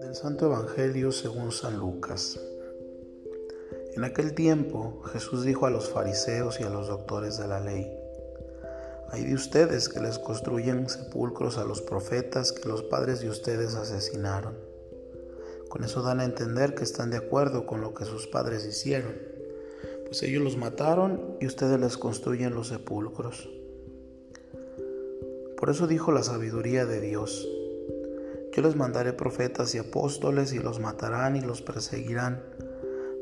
[0.00, 2.38] Del Santo Evangelio según San Lucas.
[3.94, 7.90] En aquel tiempo Jesús dijo a los fariseos y a los doctores de la ley,
[9.08, 13.74] hay de ustedes que les construyen sepulcros a los profetas que los padres de ustedes
[13.74, 14.58] asesinaron.
[15.70, 19.14] Con eso dan a entender que están de acuerdo con lo que sus padres hicieron,
[20.04, 23.48] pues ellos los mataron y ustedes les construyen los sepulcros.
[25.62, 27.48] Por eso dijo la sabiduría de Dios,
[28.52, 32.42] yo les mandaré profetas y apóstoles y los matarán y los perseguirán,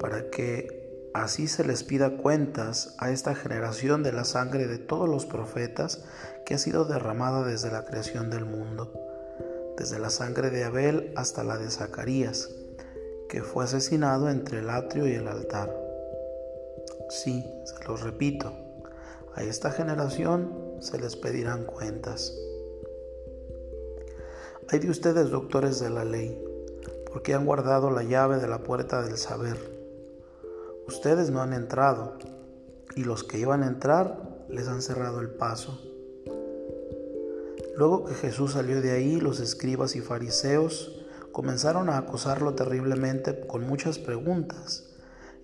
[0.00, 0.82] para que
[1.14, 6.02] Así se les pida cuentas a esta generación de la sangre de todos los profetas
[6.44, 8.92] que ha sido derramada desde la creación del mundo,
[9.78, 12.50] desde la sangre de Abel hasta la de Zacarías,
[13.28, 15.72] que fue asesinado entre el atrio y el altar.
[17.10, 18.52] Sí, se los repito,
[19.36, 22.36] a esta generación se les pedirán cuentas.
[24.68, 26.42] Hay de ustedes doctores de la ley,
[27.12, 29.74] porque han guardado la llave de la puerta del saber
[30.86, 32.18] Ustedes no han entrado
[32.94, 35.80] y los que iban a entrar les han cerrado el paso.
[37.76, 43.66] Luego que Jesús salió de ahí, los escribas y fariseos comenzaron a acosarlo terriblemente con
[43.66, 44.93] muchas preguntas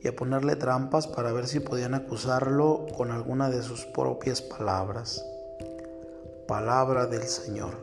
[0.03, 5.25] y a ponerle trampas para ver si podían acusarlo con alguna de sus propias palabras.
[6.49, 7.77] Palabra del Señor.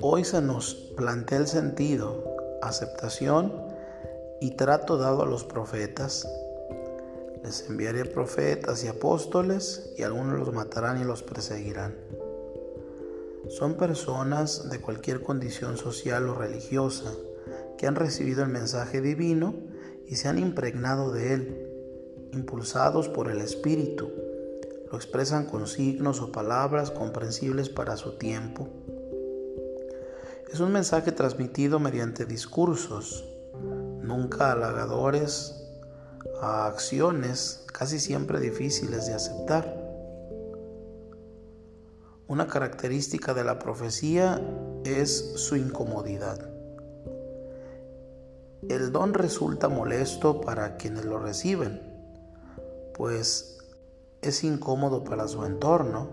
[0.00, 2.24] Hoy se nos plantea el sentido,
[2.62, 3.52] aceptación
[4.40, 6.26] y trato dado a los profetas.
[7.42, 11.94] Les enviaré profetas y apóstoles y algunos los matarán y los perseguirán.
[13.48, 17.12] Son personas de cualquier condición social o religiosa
[17.86, 19.54] han recibido el mensaje divino
[20.06, 21.70] y se han impregnado de él,
[22.32, 24.10] impulsados por el Espíritu.
[24.90, 28.68] Lo expresan con signos o palabras comprensibles para su tiempo.
[30.52, 33.24] Es un mensaje transmitido mediante discursos,
[34.02, 35.60] nunca halagadores,
[36.40, 39.84] a acciones casi siempre difíciles de aceptar.
[42.28, 44.40] Una característica de la profecía
[44.84, 46.53] es su incomodidad.
[48.68, 51.82] El don resulta molesto para quienes lo reciben,
[52.94, 53.58] pues
[54.22, 56.08] es incómodo para su entorno,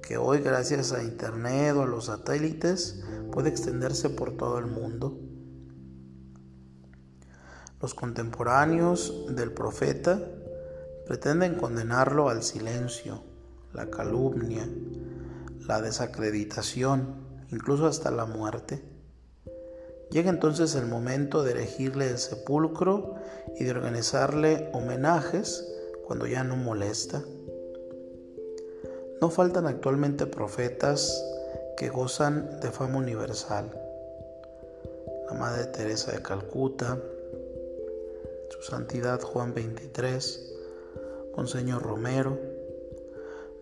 [0.00, 3.02] que hoy gracias a Internet o a los satélites
[3.32, 5.18] puede extenderse por todo el mundo.
[7.80, 10.20] Los contemporáneos del profeta
[11.06, 13.24] pretenden condenarlo al silencio,
[13.72, 14.68] la calumnia,
[15.66, 17.16] la desacreditación,
[17.50, 18.99] incluso hasta la muerte.
[20.10, 23.14] Llega entonces el momento de erigirle el sepulcro
[23.56, 25.66] y de organizarle homenajes
[26.04, 27.22] cuando ya no molesta.
[29.20, 31.24] No faltan actualmente profetas
[31.76, 33.70] que gozan de fama universal.
[35.28, 36.98] La Madre Teresa de Calcuta,
[38.48, 40.54] su Santidad Juan 23,
[41.36, 42.36] Monseñor Romero.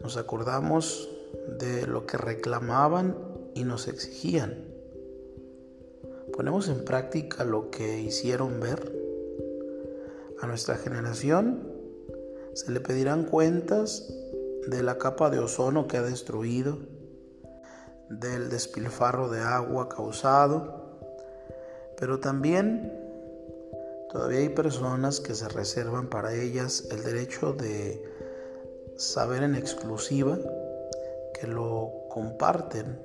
[0.01, 1.11] Nos acordamos
[1.59, 3.19] de lo que reclamaban
[3.55, 4.78] y nos exigían.
[6.39, 8.93] Ponemos en práctica lo que hicieron ver.
[10.41, 11.69] A nuestra generación
[12.55, 14.09] se le pedirán cuentas
[14.69, 16.79] de la capa de ozono que ha destruido,
[18.09, 21.01] del despilfarro de agua causado,
[21.97, 22.95] pero también
[24.11, 28.03] Todavía hay personas que se reservan para ellas el derecho de
[28.97, 30.39] saber en exclusiva,
[31.39, 33.03] que lo comparten,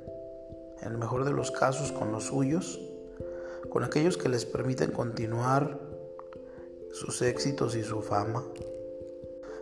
[0.81, 2.79] en el mejor de los casos, con los suyos,
[3.73, 5.79] con aquellos que les permiten continuar
[6.91, 8.43] sus éxitos y su fama.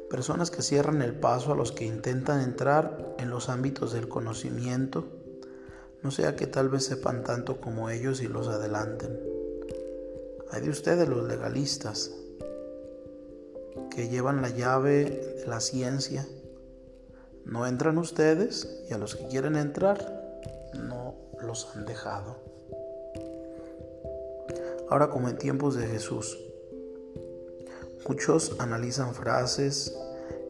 [0.09, 5.05] Personas que cierran el paso a los que intentan entrar en los ámbitos del conocimiento,
[6.03, 9.17] no sea que tal vez sepan tanto como ellos y los adelanten.
[10.51, 12.11] Hay de ustedes los legalistas
[13.91, 15.05] que llevan la llave
[15.37, 16.27] de la ciencia.
[17.45, 20.41] No entran ustedes y a los que quieren entrar
[20.73, 22.50] no los han dejado.
[24.89, 26.37] Ahora como en tiempos de Jesús,
[28.07, 29.95] muchos analizan frases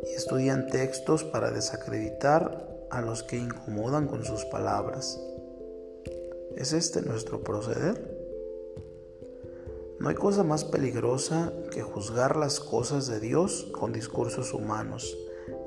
[0.03, 5.19] y estudian textos para desacreditar a los que incomodan con sus palabras.
[6.55, 8.19] ¿Es este nuestro proceder?
[9.99, 15.15] No hay cosa más peligrosa que juzgar las cosas de Dios con discursos humanos,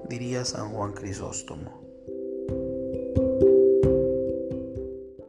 [0.09, 1.84] diría San Juan Crisóstomo.